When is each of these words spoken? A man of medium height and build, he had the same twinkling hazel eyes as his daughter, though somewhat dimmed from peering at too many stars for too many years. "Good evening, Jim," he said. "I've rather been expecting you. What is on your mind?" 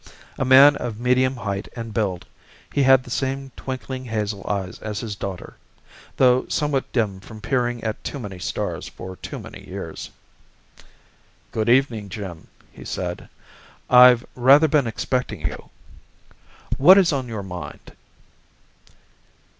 A 0.39 0.43
man 0.45 0.75
of 0.77 0.99
medium 0.99 1.35
height 1.35 1.67
and 1.75 1.93
build, 1.93 2.25
he 2.73 2.81
had 2.81 3.03
the 3.03 3.11
same 3.11 3.51
twinkling 3.55 4.05
hazel 4.05 4.43
eyes 4.49 4.79
as 4.79 4.99
his 4.99 5.15
daughter, 5.15 5.57
though 6.17 6.47
somewhat 6.47 6.91
dimmed 6.91 7.23
from 7.23 7.39
peering 7.39 7.83
at 7.83 8.03
too 8.03 8.17
many 8.17 8.39
stars 8.39 8.87
for 8.87 9.15
too 9.17 9.37
many 9.37 9.69
years. 9.69 10.09
"Good 11.51 11.69
evening, 11.69 12.09
Jim," 12.09 12.47
he 12.71 12.83
said. 12.83 13.29
"I've 13.91 14.25
rather 14.33 14.67
been 14.67 14.87
expecting 14.87 15.41
you. 15.41 15.69
What 16.79 16.97
is 16.97 17.13
on 17.13 17.27
your 17.27 17.43
mind?" 17.43 17.95